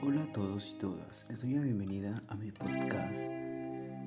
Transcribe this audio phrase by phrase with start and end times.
[0.00, 3.28] Hola a todos y todas, les doy la bienvenida a mi podcast.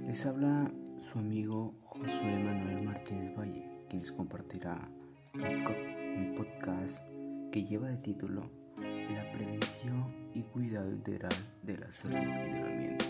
[0.08, 0.72] Les habla
[1.04, 4.88] su amigo Josué Manuel Martínez Valle, quien les compartirá
[5.34, 6.98] mi podcast
[7.52, 13.06] que lleva de título La prevención y cuidado integral de la salud y del ambiente.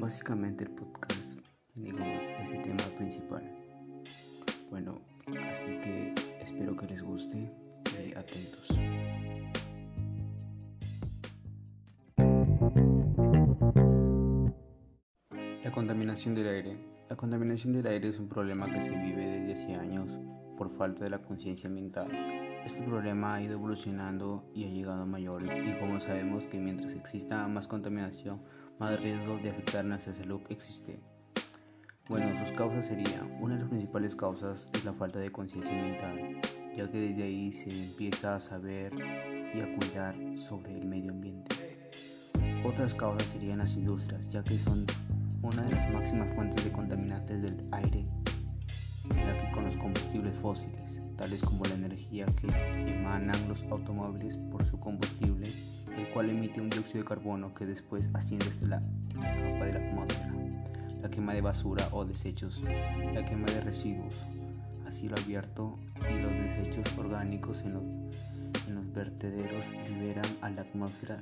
[0.00, 1.20] Básicamente el podcast
[1.74, 3.42] tiene como ese tema principal.
[4.70, 7.46] Bueno, así que espero que les guste
[8.06, 8.68] y atentos.
[15.64, 16.76] La contaminación del aire.
[17.08, 20.08] La contaminación del aire es un problema que se vive desde hace años
[20.58, 22.08] por falta de la conciencia ambiental.
[22.66, 26.92] Este problema ha ido evolucionando y ha llegado a mayores y como sabemos que mientras
[26.94, 28.40] exista más contaminación,
[28.80, 30.98] más riesgo de afectar nuestra salud existe.
[32.08, 36.42] Bueno, sus causas serían, una de las principales causas es la falta de conciencia ambiental,
[36.76, 38.92] ya que desde ahí se empieza a saber
[39.54, 41.54] y a cuidar sobre el medio ambiente.
[42.64, 44.86] Otras causas serían las industrias, ya que son
[45.42, 48.04] una de las máximas fuentes de contaminantes del aire,
[49.08, 52.48] ya que con los combustibles fósiles, tales como la energía que
[52.90, 55.48] emanan los automóviles por su combustible,
[55.96, 59.86] el cual emite un dióxido de carbono que después asciende hasta la capa de la
[59.86, 60.32] atmósfera,
[61.02, 62.62] la quema de basura o desechos,
[63.12, 64.14] la quema de residuos,
[64.86, 65.76] así lo abierto
[66.08, 67.84] y los desechos orgánicos en los,
[68.68, 71.20] en los vertederos liberan a la atmósfera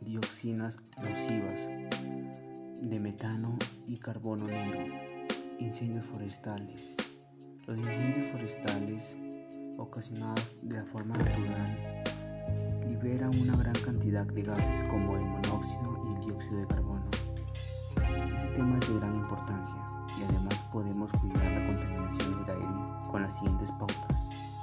[0.00, 1.68] dioxinas nocivas
[2.82, 4.84] de metano y carbono negro.
[5.60, 6.94] Incendios forestales.
[7.66, 9.16] Los incendios forestales
[9.78, 11.78] ocasionados de la forma natural
[12.88, 17.04] liberan una gran cantidad de gases como el monóxido y el dióxido de carbono.
[18.34, 19.76] Este tema es de gran importancia
[20.18, 24.16] y además podemos cuidar la contaminación del aire con las siguientes pautas.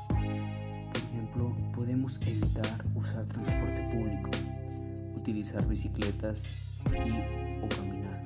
[0.09, 4.29] Por ejemplo, podemos evitar usar transporte público,
[5.15, 8.21] utilizar bicicletas y o caminar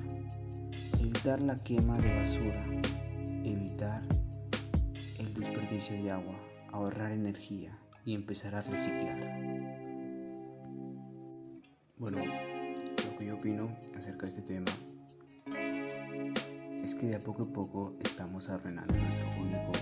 [1.24, 2.64] evitar la quema de basura,
[3.44, 4.02] evitar
[5.18, 6.34] el desperdicio de agua,
[6.72, 7.70] ahorrar energía
[8.04, 9.18] y empezar a reciclar.
[11.98, 14.70] Bueno, lo que yo opino acerca de este tema
[16.82, 19.72] es que de a poco a poco estamos arruinando nuestro único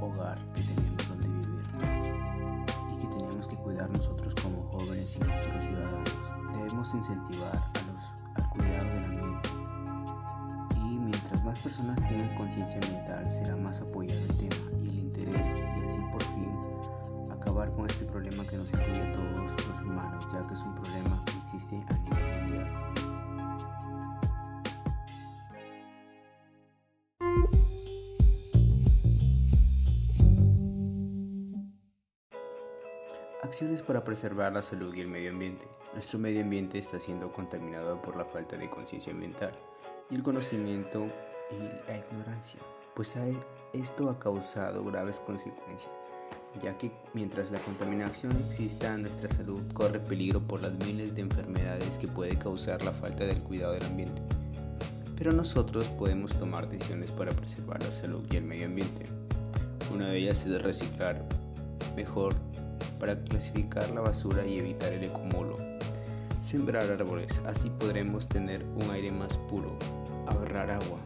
[0.00, 1.64] hogar que tenemos donde vivir
[2.94, 6.10] y que tenemos que cuidar nosotros como jóvenes y futuros ciudadanos.
[6.56, 7.79] Debemos incentivar
[11.62, 15.40] personas tengan conciencia ambiental, será más apoyado el tema y el interés
[15.76, 16.50] y así por fin
[17.30, 20.74] acabar con este problema que nos incluye a todos los humanos, ya que es un
[20.74, 22.90] problema que existe a nivel mundial.
[33.42, 35.66] Acciones para preservar la salud y el medio ambiente.
[35.92, 39.52] Nuestro medio ambiente está siendo contaminado por la falta de conciencia ambiental
[40.08, 41.06] y el conocimiento
[41.50, 42.60] y la ignorancia,
[42.94, 43.16] pues
[43.72, 45.90] esto ha causado graves consecuencias,
[46.62, 51.98] ya que mientras la contaminación exista, nuestra salud corre peligro por las miles de enfermedades
[51.98, 54.22] que puede causar la falta del cuidado del ambiente.
[55.16, 59.06] Pero nosotros podemos tomar decisiones para preservar la salud y el medio ambiente.
[59.92, 61.22] Una de ellas es reciclar
[61.94, 62.34] mejor
[62.98, 65.56] para clasificar la basura y evitar el acumulo.
[66.40, 69.78] Sembrar árboles, así podremos tener un aire más puro,
[70.26, 70.98] ahorrar agua,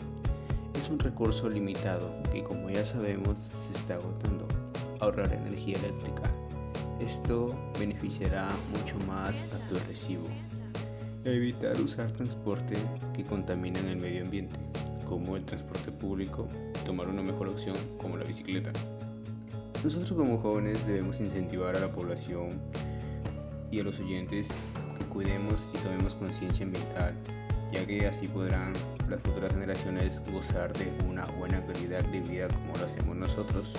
[0.84, 3.36] es un recurso limitado que como ya sabemos
[3.66, 4.46] se está agotando.
[5.00, 6.30] Ahorrar energía eléctrica.
[7.00, 10.26] Esto beneficiará mucho más a tu recibo.
[11.24, 12.76] Evitar usar transporte
[13.14, 14.56] que contaminen el medio ambiente,
[15.08, 16.46] como el transporte público,
[16.84, 18.70] tomar una mejor opción como la bicicleta.
[19.82, 22.60] Nosotros como jóvenes debemos incentivar a la población
[23.70, 24.48] y a los oyentes
[24.98, 27.14] que cuidemos y tomemos conciencia ambiental
[27.74, 28.72] ya que así podrán
[29.08, 33.74] las futuras generaciones gozar de una buena calidad de vida como lo hacemos nosotros.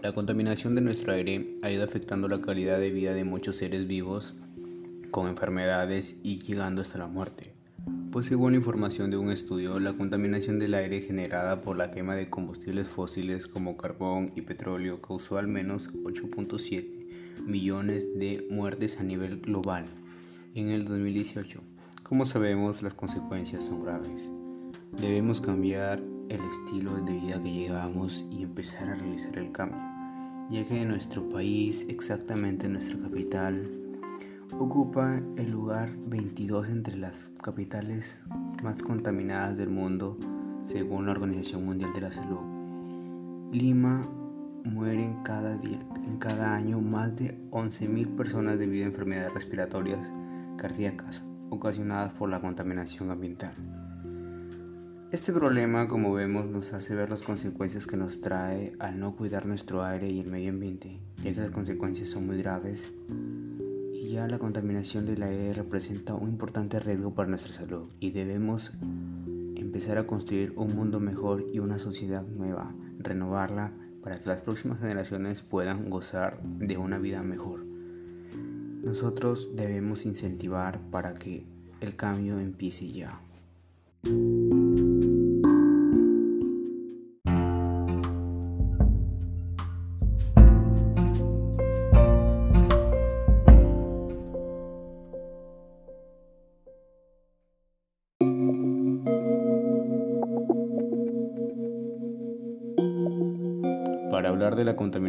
[0.00, 3.88] La contaminación de nuestro aire ha ido afectando la calidad de vida de muchos seres
[3.88, 4.32] vivos
[5.10, 7.52] con enfermedades y llegando hasta la muerte.
[8.12, 12.14] Pues según la información de un estudio, la contaminación del aire generada por la quema
[12.16, 19.04] de combustibles fósiles como carbón y petróleo causó al menos 8.7 millones de muertes a
[19.04, 19.86] nivel global
[20.54, 21.60] en el 2018.
[22.02, 24.28] Como sabemos, las consecuencias son graves.
[25.00, 29.78] Debemos cambiar el estilo de vida que llevamos y empezar a realizar el cambio.
[30.50, 33.87] ya que nuestro país, exactamente nuestra capital,
[34.52, 38.16] ocupa el lugar 22 entre las capitales
[38.62, 40.18] más contaminadas del mundo
[40.66, 43.52] según la Organización Mundial de la Salud.
[43.52, 44.08] Lima
[44.64, 50.06] mueren cada, día, en cada año más de 11.000 personas debido a enfermedades respiratorias
[50.58, 53.52] cardíacas ocasionadas por la contaminación ambiental.
[55.10, 59.46] Este problema, como vemos, nos hace ver las consecuencias que nos trae al no cuidar
[59.46, 62.92] nuestro aire y el medio ambiente, ya que las consecuencias son muy graves
[64.08, 68.72] ya la contaminación del aire representa un importante riesgo para nuestra salud y debemos
[69.56, 73.70] empezar a construir un mundo mejor y una sociedad nueva, renovarla
[74.02, 77.60] para que las próximas generaciones puedan gozar de una vida mejor.
[78.82, 81.44] Nosotros debemos incentivar para que
[81.80, 83.20] el cambio empiece ya.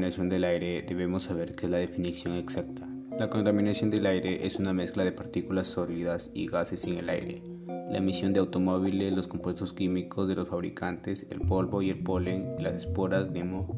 [0.09, 2.81] Contaminación del aire debemos saber qué es la definición exacta.
[3.19, 7.39] La contaminación del aire es una mezcla de partículas sólidas y gases en el aire.
[7.67, 12.55] La emisión de automóviles, los compuestos químicos de los fabricantes, el polvo y el polen
[12.57, 13.75] las esporas de moho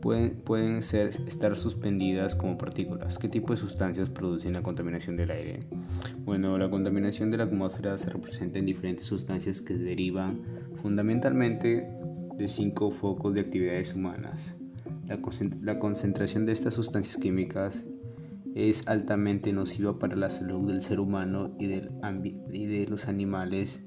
[0.00, 3.18] pueden, pueden ser, estar suspendidas como partículas.
[3.18, 5.64] ¿Qué tipo de sustancias producen la contaminación del aire?
[6.24, 10.40] Bueno, la contaminación de la atmósfera se representa en diferentes sustancias que derivan
[10.82, 11.84] fundamentalmente
[12.38, 14.56] de cinco focos de actividades humanas.
[15.08, 17.80] La, concentración de estas sustancias químicas
[18.56, 23.78] es altamente nociva para la salud del ser humano y, de los animales.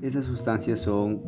[0.00, 1.20] Estas sustancias son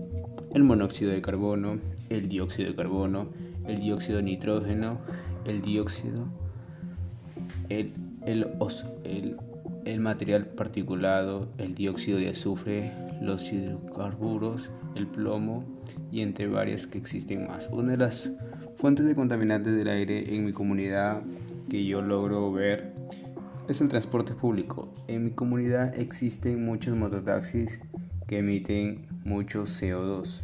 [0.55, 1.79] el monóxido de carbono,
[2.09, 3.29] el dióxido de carbono,
[3.67, 4.99] el dióxido de nitrógeno,
[5.45, 6.27] el dióxido,
[7.69, 7.93] el,
[9.85, 15.63] el material particulado, el dióxido de azufre, los hidrocarburos, el plomo
[16.11, 17.69] y entre varias que existen más.
[17.71, 18.29] Una de las
[18.79, 21.23] fuentes de contaminantes del aire en mi comunidad
[21.69, 22.93] que yo logro ver
[23.69, 24.95] es el transporte público.
[25.09, 27.81] En mi comunidad existen muchos mototaxis
[28.29, 30.41] que emiten mucho CO2.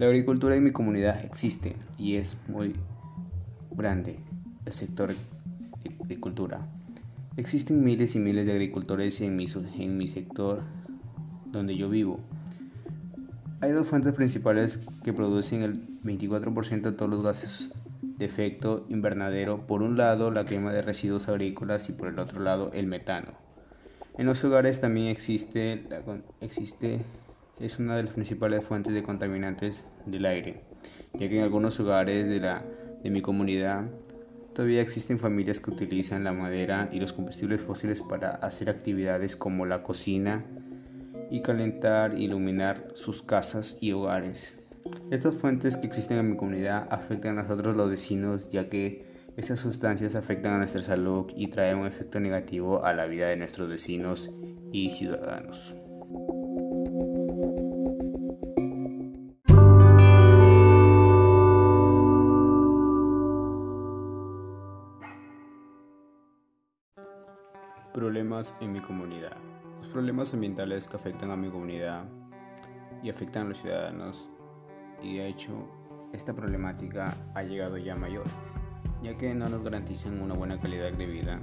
[0.00, 2.74] La agricultura en mi comunidad existe y es muy
[3.76, 4.18] grande
[4.66, 6.66] el sector de agricultura.
[7.36, 9.46] Existen miles y miles de agricultores en mi,
[9.78, 10.60] en mi sector
[11.52, 12.18] donde yo vivo.
[13.60, 17.70] Hay dos fuentes principales que producen el 24% de todos los gases
[18.02, 19.66] de efecto invernadero.
[19.66, 23.28] Por un lado, la quema de residuos agrícolas y por el otro lado, el metano.
[24.18, 25.86] En los hogares también existe,
[27.60, 30.62] es una de las principales fuentes de contaminantes del aire,
[31.14, 32.64] ya que en algunos hogares de, la,
[33.02, 33.90] de mi comunidad
[34.54, 39.64] todavía existen familias que utilizan la madera y los combustibles fósiles para hacer actividades como
[39.64, 40.44] la cocina,
[41.30, 44.59] y calentar iluminar sus casas y hogares.
[45.10, 49.04] Estas fuentes que existen en mi comunidad afectan a nosotros los vecinos ya que
[49.36, 53.36] esas sustancias afectan a nuestra salud y traen un efecto negativo a la vida de
[53.36, 54.30] nuestros vecinos
[54.72, 55.74] y ciudadanos.
[67.92, 69.36] Problemas en mi comunidad
[69.90, 72.04] problemas ambientales que afectan a mi comunidad
[73.02, 74.39] y afectan a los ciudadanos
[75.02, 75.50] y de hecho
[76.12, 78.32] esta problemática ha llegado ya a mayores
[79.02, 81.40] ya que no nos garantizan una buena calidad de vida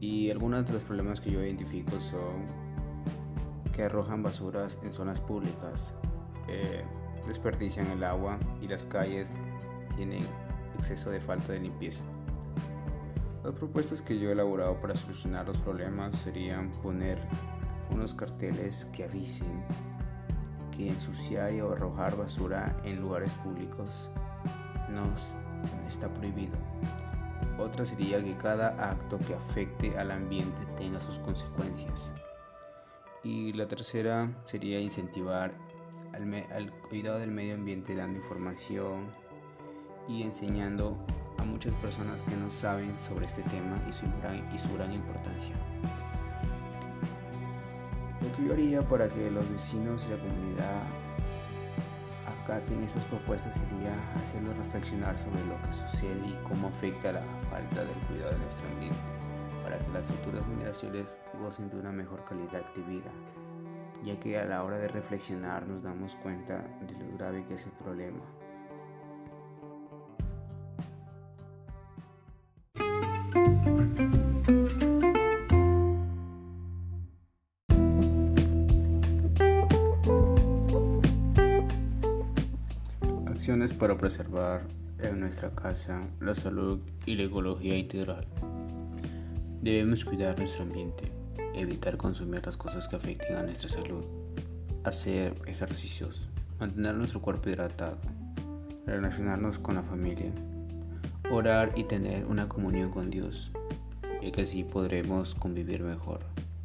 [0.00, 2.68] y algunos de los problemas que yo identifico son
[3.72, 5.92] que arrojan basuras en zonas públicas,
[6.48, 6.84] eh,
[7.26, 9.30] desperdician el agua y las calles
[9.96, 10.26] tienen
[10.78, 12.02] exceso de falta de limpieza.
[13.44, 17.18] Las propuestas que yo he elaborado para solucionar los problemas serían poner
[17.90, 19.62] unos carteles que avisen
[20.78, 24.08] que ensuciar o arrojar basura en lugares públicos
[24.88, 25.02] no
[25.88, 26.56] está prohibido.
[27.58, 32.14] Otra sería que cada acto que afecte al ambiente tenga sus consecuencias.
[33.24, 35.52] Y la tercera sería incentivar
[36.14, 39.06] al, cuidado del medio ambiente dando información
[40.08, 40.96] y enseñando
[41.38, 45.54] a muchas personas que no saben sobre este tema y su y su gran importancia.
[48.48, 50.82] Yo haría para que los vecinos y la comunidad
[52.26, 57.84] acaten estas propuestas sería hacerlos reflexionar sobre lo que sucede y cómo afecta la falta
[57.84, 58.98] del cuidado de nuestro ambiente,
[59.62, 63.10] para que las futuras generaciones gocen de una mejor calidad de vida,
[64.02, 67.66] ya que a la hora de reflexionar nos damos cuenta de lo grave que es
[67.66, 68.37] el problema
[83.78, 84.62] para preservar
[85.00, 88.26] en nuestra casa la salud y la ecología integral.
[89.62, 91.10] Debemos cuidar nuestro ambiente,
[91.54, 94.04] evitar consumir las cosas que afecten a nuestra salud,
[94.84, 97.98] hacer ejercicios, mantener nuestro cuerpo hidratado,
[98.86, 100.32] relacionarnos con la familia,
[101.30, 103.52] orar y tener una comunión con Dios,
[104.22, 106.20] ya que así podremos convivir mejor,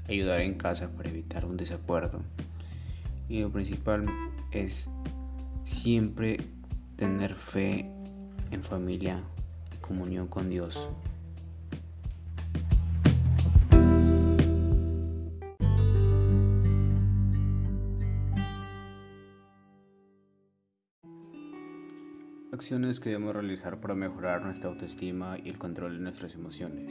[0.09, 2.21] ayudar en casa para evitar un desacuerdo.
[3.29, 4.05] Y lo principal
[4.51, 4.89] es
[5.63, 6.37] siempre
[6.97, 7.85] tener fe
[8.51, 9.23] en familia
[9.73, 10.89] y comunión con Dios.
[22.51, 26.87] Acciones que debemos realizar para mejorar nuestra autoestima y el control de nuestras emociones.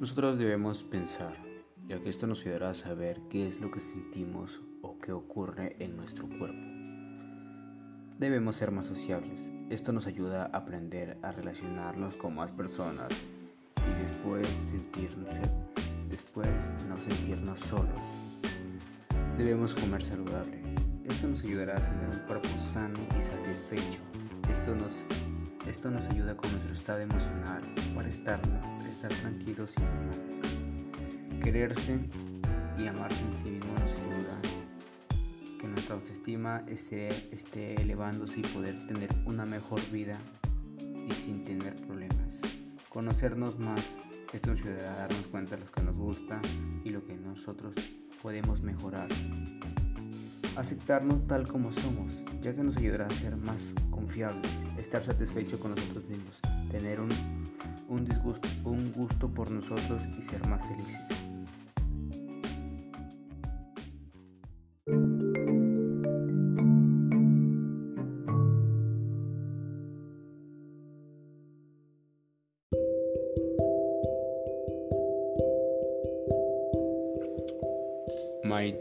[0.00, 1.34] Nosotros debemos pensar,
[1.86, 5.76] ya que esto nos ayudará a saber qué es lo que sentimos o qué ocurre
[5.78, 6.83] en nuestro cuerpo.
[8.18, 9.50] Debemos ser más sociables.
[9.70, 13.08] Esto nos ayuda a aprender a relacionarnos con más personas
[13.76, 15.34] y después sentirnos,
[16.08, 16.48] después
[16.88, 17.88] no sentirnos solos.
[19.36, 20.62] Debemos comer saludable.
[21.04, 23.98] Esto nos ayudará a tener un cuerpo sano y satisfecho.
[24.52, 24.94] Esto nos,
[25.68, 27.64] esto nos ayuda con nuestro estado emocional
[27.96, 28.40] para estar,
[28.88, 31.42] estar tranquilos y normales.
[31.42, 31.98] Quererse
[32.78, 34.03] y amarse en sí mismo nos
[35.64, 40.18] que nuestra autoestima esté, esté elevándose y poder tener una mejor vida
[41.08, 42.18] y sin tener problemas.
[42.90, 43.82] Conocernos más,
[44.34, 46.42] esto nos ayudará a darnos cuenta de lo que nos gusta
[46.84, 47.72] y lo que nosotros
[48.22, 49.08] podemos mejorar.
[50.56, 55.70] Aceptarnos tal como somos, ya que nos ayudará a ser más confiables, estar satisfechos con
[55.70, 56.40] nosotros mismos,
[56.70, 57.08] tener un,
[57.88, 61.23] un, disgusto, un gusto por nosotros y ser más felices.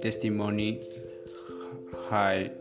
[0.03, 0.81] Testimony.
[2.09, 2.51] Hi,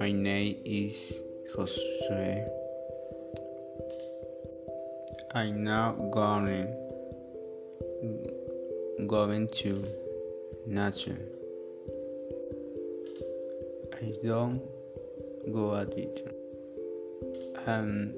[0.00, 1.22] my name is
[1.54, 2.44] Jose.
[5.32, 6.66] I now going
[9.06, 9.86] going to
[10.66, 11.20] nature.
[14.02, 14.60] I don't
[15.52, 16.34] go at it.
[17.64, 18.12] Um,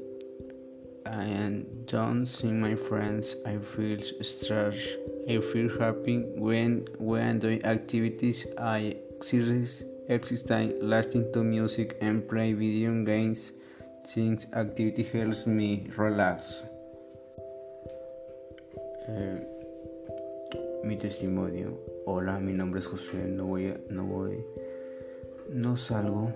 [1.05, 3.37] I don't see my friends.
[3.45, 5.12] I feel stressed.
[5.29, 8.47] I feel happy when when doing activities.
[8.59, 13.53] I exercise, exercise, listening to music, and play video games.
[14.09, 16.65] Since activity helps me relax.
[19.09, 19.39] Eh,
[20.85, 21.79] mi testimonio.
[22.05, 23.29] Hola, mi nombre es José.
[23.29, 24.43] No voy, a, no voy,
[25.51, 26.33] no salgo.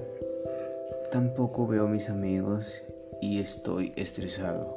[1.10, 2.66] Tampoco veo a mis amigos
[3.20, 4.72] y estoy estresado.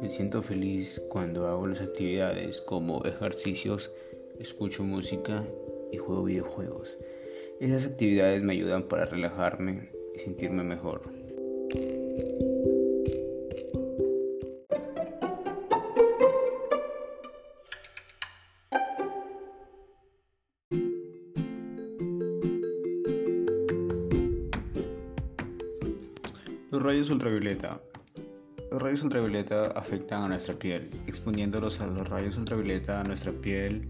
[0.00, 3.90] Me siento feliz cuando hago las actividades como ejercicios,
[4.38, 5.44] escucho música
[5.90, 6.96] y juego videojuegos.
[7.60, 11.02] Esas actividades me ayudan para relajarme y sentirme mejor.
[26.70, 27.80] Los rayos ultravioleta.
[28.70, 30.90] Los rayos ultravioleta afectan a nuestra piel.
[31.06, 33.88] Exponiéndolos a los rayos ultravioleta a nuestra piel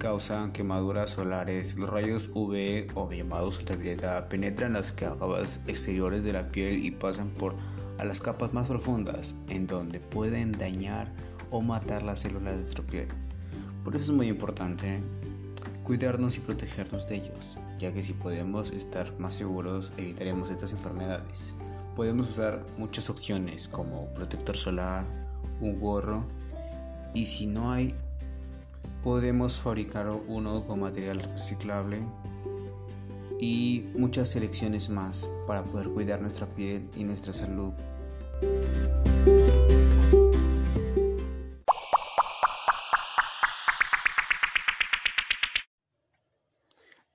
[0.00, 1.76] causan quemaduras solares.
[1.76, 7.30] Los rayos UV o llamados ultravioleta penetran las capas exteriores de la piel y pasan
[7.30, 7.54] por
[7.98, 11.06] a las capas más profundas, en donde pueden dañar
[11.50, 13.08] o matar las células de nuestra piel.
[13.84, 15.00] Por eso es muy importante
[15.84, 21.54] cuidarnos y protegernos de ellos, ya que si podemos estar más seguros evitaremos estas enfermedades.
[21.96, 25.06] Podemos usar muchas opciones como protector solar,
[25.62, 26.26] un gorro
[27.14, 27.94] y si no hay,
[29.02, 32.06] podemos fabricar uno con material reciclable
[33.40, 37.72] y muchas selecciones más para poder cuidar nuestra piel y nuestra salud.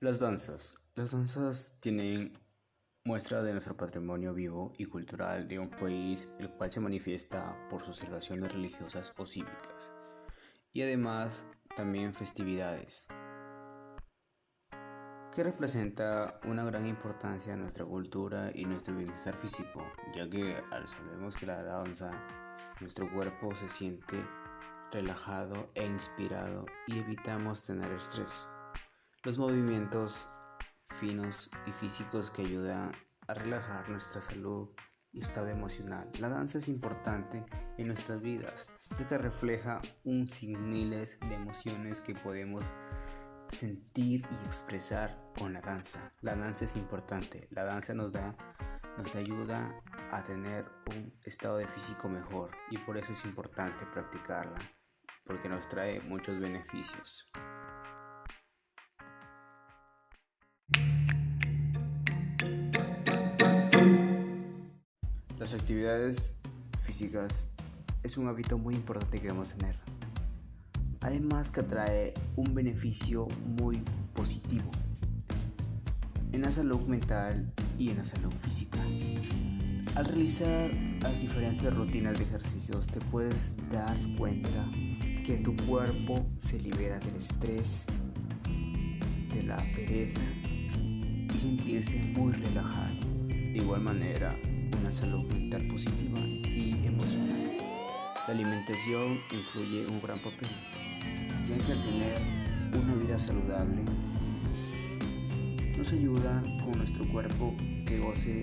[0.00, 0.74] Las danzas.
[0.96, 2.32] Las danzas tienen
[3.04, 7.84] muestra de nuestro patrimonio vivo y cultural de un país el cual se manifiesta por
[7.84, 9.90] sus celebraciones religiosas o cívicas
[10.72, 11.44] y además
[11.76, 13.06] también festividades
[15.34, 20.86] que representa una gran importancia en nuestra cultura y nuestro bienestar físico ya que al
[20.86, 22.12] sabemos que la danza
[22.80, 24.22] nuestro cuerpo se siente
[24.92, 28.46] relajado e inspirado y evitamos tener estrés.
[29.24, 30.28] Los movimientos
[31.00, 32.92] finos y físicos que ayudan
[33.28, 34.70] a relajar nuestra salud
[35.12, 36.10] y estado emocional.
[36.18, 37.44] La danza es importante
[37.78, 38.66] en nuestras vidas,
[38.98, 42.64] ya que refleja un sin miles de emociones que podemos
[43.48, 46.12] sentir y expresar con la danza.
[46.20, 48.34] La danza es importante, la danza nos da
[48.98, 54.58] nos ayuda a tener un estado de físico mejor y por eso es importante practicarla,
[55.24, 57.30] porque nos trae muchos beneficios.
[65.52, 66.40] Las actividades
[66.78, 67.46] físicas
[68.02, 69.76] es un hábito muy importante que debemos tener.
[71.02, 74.70] Además que trae un beneficio muy positivo
[76.32, 77.44] en la salud mental
[77.78, 78.78] y en la salud física.
[79.94, 84.64] Al realizar las diferentes rutinas de ejercicios te puedes dar cuenta
[85.26, 87.84] que tu cuerpo se libera del estrés,
[89.34, 92.94] de la pereza y sentirse muy relajado.
[93.28, 94.34] De igual manera,
[94.80, 97.56] una salud mental positiva y emocional.
[98.26, 100.48] La alimentación influye un gran papel,
[101.48, 102.18] ya que al tener
[102.72, 103.82] una vida saludable
[105.76, 107.54] nos ayuda con nuestro cuerpo
[107.86, 108.42] que goce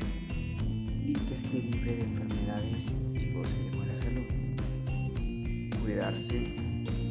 [1.06, 5.80] y que esté libre de enfermedades y goce de buena salud.
[5.82, 6.38] Cuidarse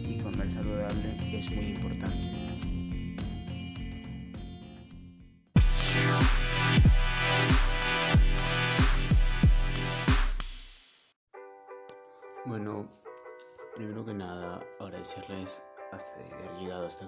[0.06, 2.37] y comer saludable es muy importante.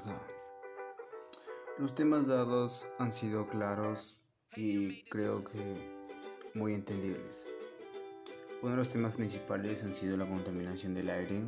[0.01, 0.19] Acá.
[1.79, 4.21] Los temas dados han sido claros
[4.57, 6.01] y creo que
[6.55, 7.47] muy entendibles.
[8.63, 11.43] Uno de los temas principales han sido la contaminación del aire,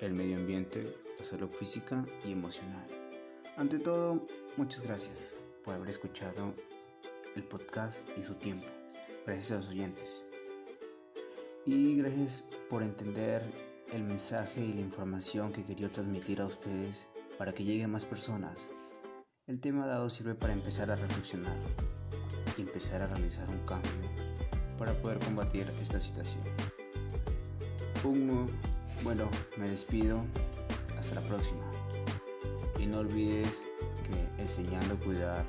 [0.00, 2.86] el medio ambiente, la salud física y emocional.
[3.56, 6.52] Ante todo, muchas gracias por haber escuchado
[7.36, 8.66] el podcast y su tiempo.
[9.24, 10.24] Gracias a los oyentes.
[11.64, 13.42] Y gracias por entender
[13.92, 17.06] el mensaje y la información que quería transmitir a ustedes
[17.38, 18.56] para que llegue a más personas.
[19.46, 21.56] El tema dado sirve para empezar a reflexionar
[22.56, 23.90] y empezar a realizar un cambio
[24.78, 26.40] para poder combatir esta situación.
[28.04, 28.50] Un,
[29.02, 30.24] bueno, me despido.
[30.98, 31.62] Hasta la próxima.
[32.78, 33.66] Y no olvides
[34.04, 35.44] que enseñando a cuidar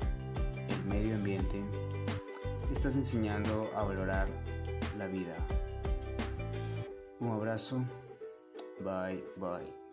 [0.68, 1.62] el medio ambiente,
[2.72, 4.28] estás enseñando a valorar
[4.96, 5.34] la vida.
[7.20, 7.84] Un abrazo.
[8.84, 9.87] Bye, bye.